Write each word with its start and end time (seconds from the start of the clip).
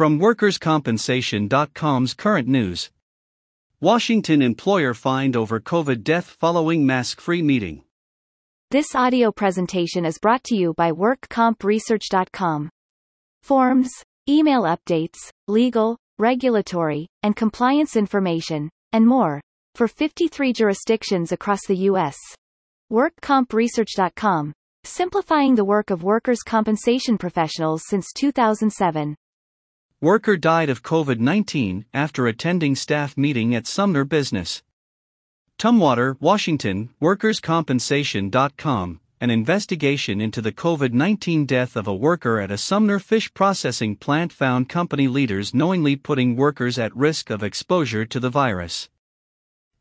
From 0.00 0.18
WorkersCompensation.com's 0.18 2.14
current 2.14 2.48
news 2.48 2.88
Washington 3.82 4.40
employer 4.40 4.94
fined 4.94 5.36
over 5.36 5.60
COVID 5.60 6.02
death 6.02 6.24
following 6.24 6.86
mask 6.86 7.20
free 7.20 7.42
meeting. 7.42 7.82
This 8.70 8.94
audio 8.94 9.30
presentation 9.30 10.06
is 10.06 10.16
brought 10.16 10.42
to 10.44 10.56
you 10.56 10.72
by 10.72 10.90
WorkCompResearch.com. 10.92 12.70
Forms, 13.42 13.90
email 14.26 14.62
updates, 14.62 15.18
legal, 15.48 15.98
regulatory, 16.18 17.06
and 17.22 17.36
compliance 17.36 17.94
information, 17.94 18.70
and 18.94 19.06
more, 19.06 19.42
for 19.74 19.86
53 19.86 20.54
jurisdictions 20.54 21.30
across 21.30 21.66
the 21.68 21.76
U.S. 21.76 22.16
WorkCompResearch.com, 22.90 24.54
simplifying 24.82 25.56
the 25.56 25.66
work 25.66 25.90
of 25.90 26.02
workers' 26.02 26.42
compensation 26.42 27.18
professionals 27.18 27.82
since 27.86 28.06
2007. 28.16 29.14
Worker 30.02 30.38
died 30.38 30.70
of 30.70 30.82
COVID 30.82 31.18
19 31.18 31.84
after 31.92 32.26
attending 32.26 32.74
staff 32.74 33.18
meeting 33.18 33.54
at 33.54 33.66
Sumner 33.66 34.06
Business. 34.06 34.62
Tumwater, 35.58 36.18
Washington, 36.18 36.88
WorkersCompensation.com, 37.02 39.00
an 39.20 39.30
investigation 39.30 40.18
into 40.22 40.40
the 40.40 40.52
COVID 40.52 40.94
19 40.94 41.44
death 41.44 41.76
of 41.76 41.86
a 41.86 41.94
worker 41.94 42.40
at 42.40 42.50
a 42.50 42.56
Sumner 42.56 42.98
fish 42.98 43.30
processing 43.34 43.94
plant 43.94 44.32
found 44.32 44.70
company 44.70 45.06
leaders 45.06 45.52
knowingly 45.52 45.96
putting 45.96 46.34
workers 46.34 46.78
at 46.78 46.96
risk 46.96 47.28
of 47.28 47.42
exposure 47.42 48.06
to 48.06 48.18
the 48.18 48.30
virus. 48.30 48.88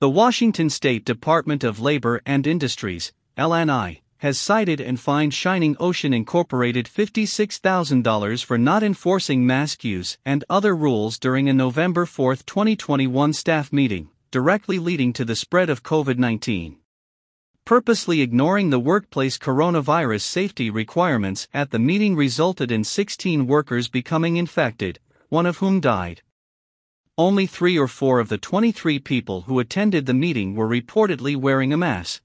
The 0.00 0.08
Washington 0.08 0.70
State 0.70 1.04
Department 1.04 1.62
of 1.62 1.78
Labor 1.78 2.22
and 2.24 2.46
Industries, 2.46 3.12
LNI, 3.36 4.00
has 4.18 4.40
cited 4.40 4.80
and 4.80 4.98
fined 4.98 5.34
Shining 5.34 5.76
Ocean 5.78 6.12
Incorporated 6.12 6.86
$56,000 6.86 8.44
for 8.44 8.58
not 8.58 8.82
enforcing 8.82 9.46
mask 9.46 9.84
use 9.84 10.18
and 10.24 10.44
other 10.48 10.74
rules 10.74 11.18
during 11.18 11.48
a 11.48 11.52
November 11.52 12.06
4, 12.06 12.36
2021 12.36 13.32
staff 13.32 13.72
meeting, 13.72 14.08
directly 14.30 14.78
leading 14.78 15.12
to 15.12 15.24
the 15.24 15.36
spread 15.36 15.68
of 15.68 15.82
COVID 15.82 16.18
19. 16.18 16.78
Purposely 17.64 18.20
ignoring 18.20 18.70
the 18.70 18.78
workplace 18.78 19.36
coronavirus 19.36 20.22
safety 20.22 20.70
requirements 20.70 21.48
at 21.52 21.70
the 21.70 21.78
meeting 21.78 22.14
resulted 22.14 22.70
in 22.70 22.84
16 22.84 23.46
workers 23.46 23.88
becoming 23.88 24.36
infected, 24.36 25.00
one 25.28 25.46
of 25.46 25.58
whom 25.58 25.80
died. 25.80 26.22
Only 27.18 27.46
three 27.46 27.78
or 27.78 27.88
four 27.88 28.20
of 28.20 28.28
the 28.28 28.38
23 28.38 28.98
people 28.98 29.40
who 29.42 29.58
attended 29.58 30.06
the 30.06 30.14
meeting 30.14 30.54
were 30.54 30.68
reportedly 30.68 31.34
wearing 31.34 31.72
a 31.72 31.76
mask. 31.76 32.22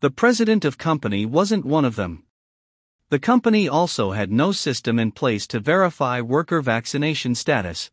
The 0.00 0.10
president 0.10 0.64
of 0.64 0.78
company 0.78 1.26
wasn't 1.26 1.64
one 1.64 1.84
of 1.84 1.96
them. 1.96 2.22
The 3.08 3.18
company 3.18 3.68
also 3.68 4.12
had 4.12 4.30
no 4.30 4.52
system 4.52 4.96
in 4.96 5.10
place 5.10 5.44
to 5.48 5.58
verify 5.58 6.20
worker 6.20 6.62
vaccination 6.62 7.34
status. 7.34 7.90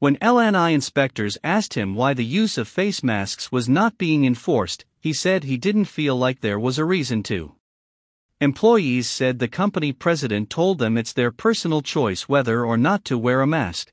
When 0.00 0.16
LNI 0.16 0.72
inspectors 0.72 1.38
asked 1.44 1.74
him 1.74 1.94
why 1.94 2.14
the 2.14 2.24
use 2.24 2.58
of 2.58 2.66
face 2.66 3.04
masks 3.04 3.52
was 3.52 3.68
not 3.68 3.96
being 3.96 4.24
enforced, 4.24 4.86
he 4.98 5.12
said 5.12 5.44
he 5.44 5.56
didn't 5.56 5.84
feel 5.84 6.16
like 6.16 6.40
there 6.40 6.58
was 6.58 6.78
a 6.78 6.84
reason 6.84 7.22
to. 7.24 7.54
Employees 8.40 9.08
said 9.08 9.38
the 9.38 9.46
company 9.46 9.92
president 9.92 10.50
told 10.50 10.80
them 10.80 10.98
it's 10.98 11.12
their 11.12 11.30
personal 11.30 11.80
choice 11.80 12.28
whether 12.28 12.64
or 12.64 12.76
not 12.76 13.04
to 13.04 13.16
wear 13.16 13.40
a 13.40 13.46
mask. 13.46 13.92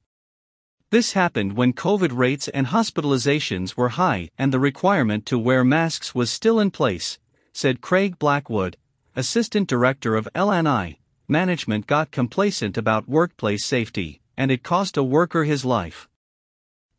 This 0.92 1.14
happened 1.14 1.54
when 1.54 1.72
COVID 1.72 2.12
rates 2.12 2.50
and 2.50 2.68
hospitalizations 2.68 3.78
were 3.78 3.96
high 3.96 4.30
and 4.38 4.52
the 4.52 4.60
requirement 4.60 5.26
to 5.28 5.40
wear 5.40 5.64
masks 5.64 6.14
was 6.14 6.30
still 6.30 6.60
in 6.60 6.70
place, 6.70 7.18
said 7.54 7.80
Craig 7.80 8.20
Blackwood, 8.20 8.76
assistant 9.16 9.70
director 9.70 10.18
of 10.18 10.28
LNI. 10.36 10.98
Management 11.30 11.88
got 11.88 12.12
complacent 12.12 12.78
about 12.78 13.08
workplace 13.08 13.64
safety, 13.64 14.20
and 14.36 14.52
it 14.52 14.64
cost 14.64 14.98
a 14.98 15.04
worker 15.04 15.46
his 15.46 15.64
life. 15.64 16.10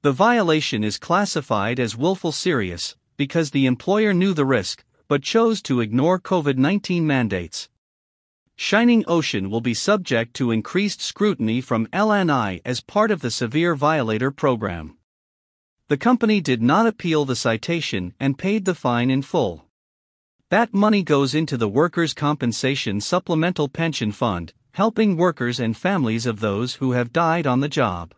The 0.00 0.12
violation 0.12 0.82
is 0.82 0.96
classified 0.96 1.78
as 1.78 1.94
willful 1.94 2.32
serious 2.32 2.96
because 3.18 3.50
the 3.50 3.66
employer 3.66 4.14
knew 4.14 4.32
the 4.32 4.46
risk 4.46 4.84
but 5.06 5.22
chose 5.22 5.60
to 5.60 5.82
ignore 5.82 6.18
COVID 6.18 6.56
19 6.56 7.06
mandates. 7.06 7.68
Shining 8.64 9.02
Ocean 9.08 9.50
will 9.50 9.60
be 9.60 9.74
subject 9.74 10.34
to 10.34 10.52
increased 10.52 11.02
scrutiny 11.02 11.60
from 11.60 11.88
LNI 11.88 12.60
as 12.64 12.80
part 12.80 13.10
of 13.10 13.20
the 13.20 13.30
Severe 13.32 13.74
Violator 13.74 14.30
Program. 14.30 14.96
The 15.88 15.96
company 15.96 16.40
did 16.40 16.62
not 16.62 16.86
appeal 16.86 17.24
the 17.24 17.34
citation 17.34 18.14
and 18.20 18.38
paid 18.38 18.64
the 18.64 18.76
fine 18.76 19.10
in 19.10 19.22
full. 19.22 19.66
That 20.50 20.72
money 20.72 21.02
goes 21.02 21.34
into 21.34 21.56
the 21.56 21.68
Workers' 21.68 22.14
Compensation 22.14 23.00
Supplemental 23.00 23.68
Pension 23.68 24.12
Fund, 24.12 24.52
helping 24.74 25.16
workers 25.16 25.58
and 25.58 25.76
families 25.76 26.24
of 26.24 26.38
those 26.38 26.74
who 26.74 26.92
have 26.92 27.12
died 27.12 27.48
on 27.48 27.58
the 27.58 27.68
job. 27.68 28.14